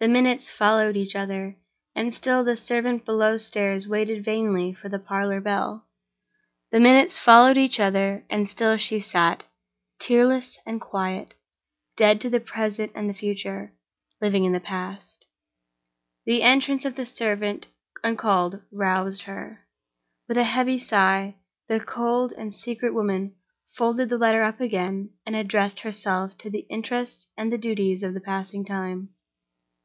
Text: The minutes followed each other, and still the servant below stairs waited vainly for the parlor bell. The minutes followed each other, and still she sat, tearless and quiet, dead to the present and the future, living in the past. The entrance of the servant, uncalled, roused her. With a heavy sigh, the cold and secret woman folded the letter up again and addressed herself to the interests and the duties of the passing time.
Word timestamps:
The 0.00 0.06
minutes 0.06 0.52
followed 0.52 0.96
each 0.96 1.16
other, 1.16 1.56
and 1.92 2.14
still 2.14 2.44
the 2.44 2.56
servant 2.56 3.04
below 3.04 3.36
stairs 3.36 3.88
waited 3.88 4.24
vainly 4.24 4.72
for 4.72 4.88
the 4.88 5.00
parlor 5.00 5.40
bell. 5.40 5.88
The 6.70 6.78
minutes 6.78 7.18
followed 7.18 7.56
each 7.56 7.80
other, 7.80 8.24
and 8.30 8.48
still 8.48 8.76
she 8.76 9.00
sat, 9.00 9.42
tearless 9.98 10.60
and 10.64 10.80
quiet, 10.80 11.34
dead 11.96 12.20
to 12.20 12.30
the 12.30 12.38
present 12.38 12.92
and 12.94 13.10
the 13.10 13.14
future, 13.14 13.74
living 14.20 14.44
in 14.44 14.52
the 14.52 14.60
past. 14.60 15.26
The 16.26 16.42
entrance 16.42 16.84
of 16.84 16.94
the 16.94 17.04
servant, 17.04 17.66
uncalled, 18.04 18.62
roused 18.70 19.22
her. 19.22 19.66
With 20.28 20.36
a 20.36 20.44
heavy 20.44 20.78
sigh, 20.78 21.38
the 21.66 21.80
cold 21.80 22.32
and 22.38 22.54
secret 22.54 22.94
woman 22.94 23.34
folded 23.76 24.10
the 24.10 24.16
letter 24.18 24.44
up 24.44 24.60
again 24.60 25.14
and 25.26 25.34
addressed 25.34 25.80
herself 25.80 26.38
to 26.38 26.50
the 26.50 26.66
interests 26.70 27.26
and 27.36 27.52
the 27.52 27.58
duties 27.58 28.04
of 28.04 28.14
the 28.14 28.20
passing 28.20 28.64
time. 28.64 29.08